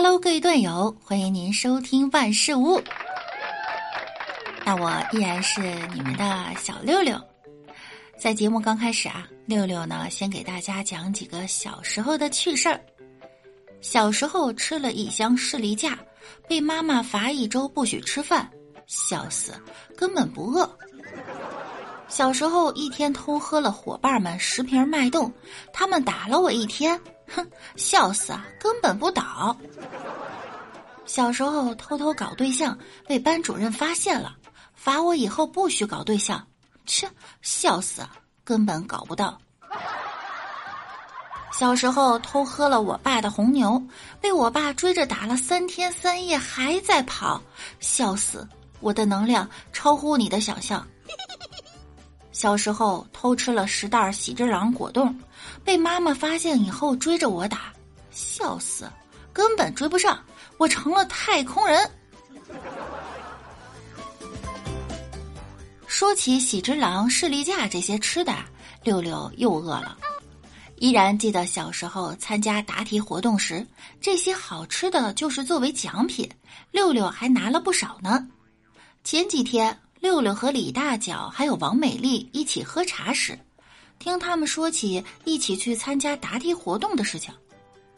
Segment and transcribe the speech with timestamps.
[0.00, 2.80] Hello，各位段友，欢迎您收听万事屋。
[4.64, 5.60] 那我依然是
[5.92, 7.20] 你们的小六六。
[8.16, 12.80] 在节目刚开始啊，六六呢先给大家讲几个小时候的趣事儿。
[13.80, 15.98] 小时候吃了一箱士力架，
[16.46, 18.48] 被妈妈罚一周不许吃饭，
[18.86, 19.52] 笑死，
[19.96, 20.78] 根本不饿。
[22.06, 25.32] 小时候一天偷喝了伙伴们十瓶脉动，
[25.72, 26.96] 他们打了我一天，
[27.34, 29.56] 哼，笑死啊，根本不倒。
[31.06, 34.36] 小时候偷偷搞对象，被班主任发现了，
[34.74, 36.46] 罚我以后不许搞对象，
[36.86, 37.08] 切，
[37.40, 38.10] 笑死啊，
[38.44, 39.38] 根本搞不到。
[41.50, 43.82] 小时候偷喝了我爸的红牛，
[44.20, 47.40] 被我爸追着打了三天三夜，还在跑，
[47.80, 48.46] 笑死，
[48.80, 50.86] 我的能量超乎你的想象。
[52.30, 55.18] 小时候偷吃了十袋喜之郎果冻，
[55.68, 57.70] 被妈妈发现以后追着我打，
[58.10, 58.90] 笑死，
[59.34, 60.18] 根本追不上，
[60.56, 61.78] 我成了太空人。
[65.86, 68.34] 说起喜之郎、士力架这些吃的，
[68.82, 69.98] 六六又饿了。
[70.76, 73.66] 依然记得小时候参加答题活动时，
[74.00, 76.26] 这些好吃的就是作为奖品，
[76.70, 78.26] 六六还拿了不少呢。
[79.04, 79.78] 前几天。
[80.00, 83.36] 六六和李大脚还有王美丽一起喝茶时，
[83.98, 87.34] 听他们说起一起去参加答题活动的事情。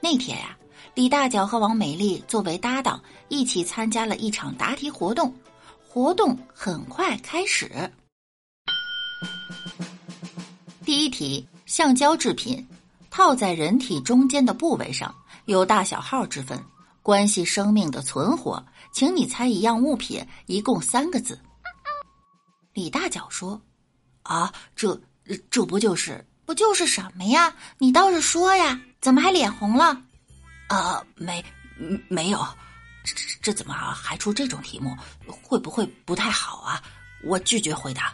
[0.00, 0.56] 那天呀，
[0.94, 5.32] 李大脚和王美丽作为搭档一起参加了一场答题活动。
[5.86, 7.70] 活动很快开始。
[10.84, 12.66] 第一题：橡胶制品
[13.10, 16.58] 套在人体中间的部位上有大小号之分，
[17.02, 18.64] 关系生命的存活。
[18.92, 21.38] 请你猜一样物品，一共三个字。
[22.72, 23.60] 李大脚说
[24.24, 24.98] ：“啊，这
[25.50, 27.54] 这不就是不就是什么呀？
[27.78, 28.78] 你倒是说呀！
[29.00, 29.96] 怎么还脸红了？
[30.68, 31.44] 啊，没
[32.08, 32.46] 没有，
[33.04, 34.96] 这这怎么还出这种题目？
[35.26, 36.82] 会不会不太好啊？
[37.24, 38.12] 我拒绝回答。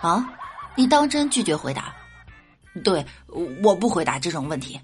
[0.00, 0.26] 啊，
[0.74, 1.94] 你当真拒绝回答？
[2.84, 3.04] 对，
[3.62, 4.80] 我不回答这种问题。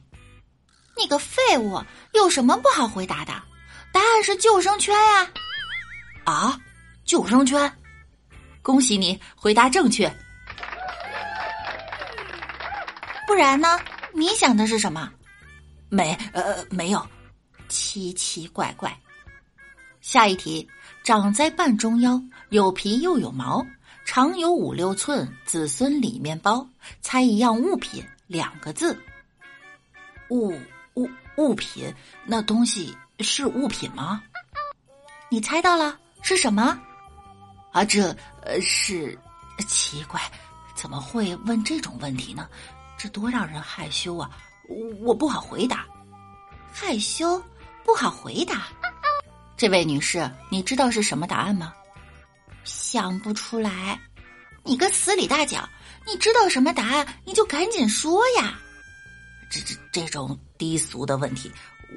[0.97, 1.82] 你个废物，
[2.12, 3.32] 有什么不好回答的？
[3.93, 5.31] 答案是救生圈呀！
[6.25, 6.60] 啊，
[7.04, 7.72] 救生圈。”
[8.60, 10.15] 恭喜你回答正确，
[13.38, 13.78] 然呢？
[14.12, 15.10] 你想的是什么？
[15.88, 17.06] 没，呃，没有，
[17.69, 18.94] 奇奇怪怪。
[20.00, 20.69] 下一题，
[21.04, 23.65] 长在半中腰，有皮又有毛，
[24.04, 26.66] 长有五六寸，子孙里面包。
[27.00, 28.98] 猜一样物品，两个字。
[30.31, 30.53] 物
[30.94, 31.94] 物物品，
[32.25, 34.22] 那东西是物品吗？
[35.31, 36.78] 你猜到了，是什么？
[37.72, 38.09] 啊，这
[38.43, 39.19] 呃是
[39.66, 40.21] 奇怪，
[40.75, 42.48] 怎么会问这种问题呢？
[42.98, 44.28] 这多让人害羞啊！
[45.00, 45.86] 我不好回答，
[46.72, 47.42] 害羞
[47.84, 48.64] 不好回答。
[49.56, 51.72] 这位女士，你知道是什么答案吗？
[52.64, 53.98] 想不出来。
[54.64, 55.66] 你个死李大脚，
[56.06, 58.59] 你知道什么答案你就赶紧说呀！
[59.50, 61.50] 这这这种低俗的问题，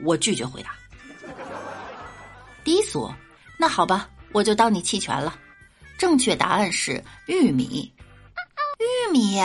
[0.04, 0.76] 我拒绝回答。
[2.64, 3.12] 低俗？
[3.58, 5.38] 那好吧，我就当你弃权了。
[5.98, 7.94] 正确答案是玉米。
[8.80, 9.36] 玉米，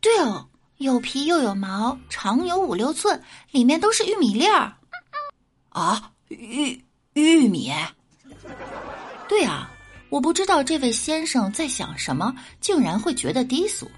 [0.00, 0.48] 对哦，
[0.78, 4.72] 有皮又有毛，长有五六寸，里面都是玉米粒儿。
[5.70, 6.80] 啊，玉
[7.14, 7.72] 玉米。
[9.28, 9.70] 对啊，
[10.08, 13.90] 我不知道这位先生在想什么，竟然会觉得低俗。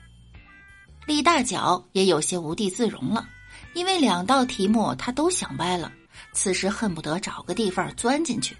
[1.06, 3.28] 李大脚也有些无地自容了，
[3.74, 5.92] 因为两道题目他都想歪了，
[6.32, 8.56] 此时恨不得找个地方钻进去。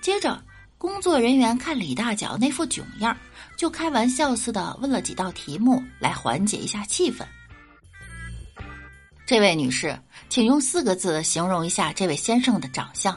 [0.00, 0.42] 接着。
[0.78, 3.14] 工作人员看李大脚那副囧样，
[3.54, 7.22] 就开玩笑似的问了几道题目来缓解一下气氛。
[9.30, 9.96] 这位女士，
[10.28, 13.16] 请用四个字形容一下这位先生的长相。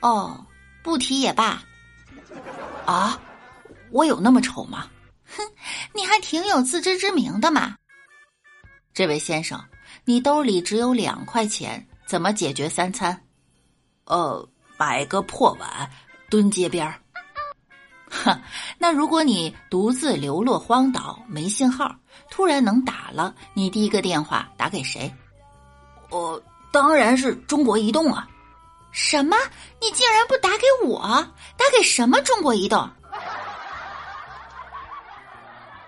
[0.00, 0.44] 哦，
[0.82, 1.62] 不提也罢。
[2.84, 3.18] 啊，
[3.90, 4.90] 我有那么丑吗？
[5.24, 5.42] 哼，
[5.94, 7.76] 你还挺有自知之明的嘛。
[8.92, 9.58] 这位先生，
[10.04, 13.18] 你兜里只有两块钱，怎么解决三餐？
[14.04, 14.46] 呃，
[14.76, 15.90] 买个破碗。
[16.28, 17.00] 蹲街边儿，
[18.10, 18.40] 哈，
[18.78, 21.94] 那如果你独自流落荒岛，没信号，
[22.30, 25.12] 突然能打了，你第一个电话打给谁？
[26.10, 26.40] 我
[26.72, 28.28] 当然是中国移动啊！
[28.92, 29.36] 什么？
[29.80, 31.00] 你竟然不打给我？
[31.56, 32.88] 打给什么中国移动？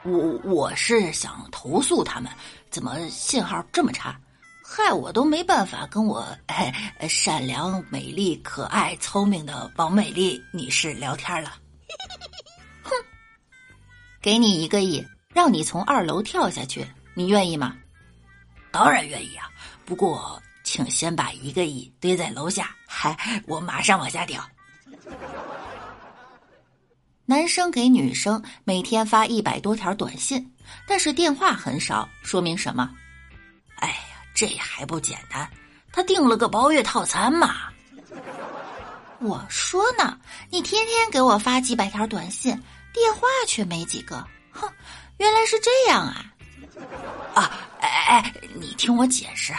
[0.05, 2.31] 我我是想投诉他们，
[2.71, 4.19] 怎么信号这么差？
[4.65, 6.27] 害我都没办法跟我
[7.09, 11.53] 善良、美丽、可爱、聪明的王美丽女士聊天了。
[14.29, 15.03] 给你一个亿，
[15.33, 17.75] 让你从二楼跳下去，你愿意吗？
[18.71, 19.49] 当然愿意啊，
[19.87, 23.17] 不过请请先把一个亿堆在楼下，嗨，
[23.47, 24.47] 我马上往下掉。
[27.25, 30.47] 男生给女生每天发一百多条短信，
[30.87, 32.95] 但是电话很少，说明什么？
[33.77, 35.51] 哎呀，这还不简单，
[35.91, 37.71] 他订了个包月套餐嘛。
[39.21, 40.19] 我说呢，
[40.51, 42.55] 你天天给我发几百条短信，
[42.99, 44.69] 电话却没几个，哼，
[45.19, 46.35] 原来是这样啊！
[47.33, 49.55] 啊，哎哎，你听我解释。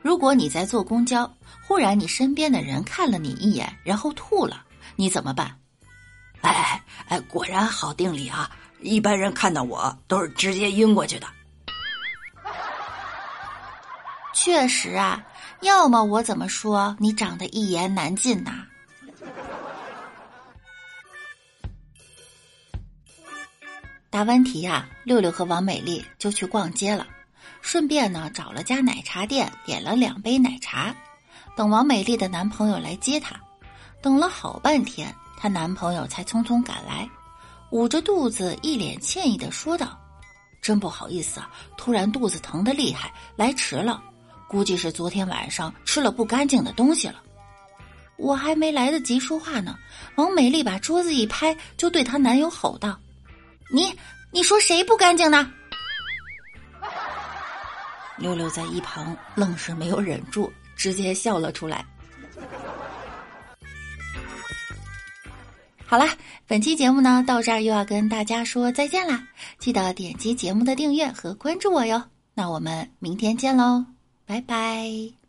[0.00, 1.30] 如果你在坐公交，
[1.62, 4.64] 忽然你身边的人看了你一眼，然后吐了，
[4.96, 5.54] 你怎么办？
[6.40, 8.50] 哎哎，果然好定理啊！
[8.80, 11.26] 一般人看到我都是直接晕过去的。
[14.32, 15.22] 确实啊，
[15.60, 18.64] 要么我怎么说你长得一言难尽呐？
[24.20, 27.06] 答完题呀，六六和王美丽就去逛街了，
[27.62, 30.94] 顺便呢找了家奶茶店，点了两杯奶茶，
[31.56, 33.34] 等王美丽的男朋友来接她。
[34.02, 37.08] 等了好半天，她男朋友才匆匆赶来，
[37.70, 39.98] 捂着肚子，一脸歉意的说道
[40.60, 44.02] ：“真不好意思啊，突然肚子疼的厉害，来迟了。”
[44.50, 47.22] 估计是昨天晚上吃了不干净的东西了。
[48.18, 49.78] 我还没来得及说话呢，
[50.16, 53.00] 王美丽把桌子一拍，就对她男友吼道
[53.72, 53.96] ：“你
[54.30, 55.50] 你说谁不干净呢？”
[58.18, 61.84] 六六在一旁愣是没有忍住，直接笑了出来。
[65.86, 66.06] 好了，
[66.46, 69.26] 本期节目呢到这儿又要跟大家说再见啦！
[69.58, 72.02] 记得点击节目的订阅和关注我哟。
[72.34, 73.84] 那我们明天见喽！
[74.24, 75.19] 拜拜。